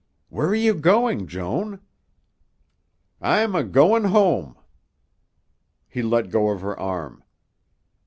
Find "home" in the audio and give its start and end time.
4.05-4.57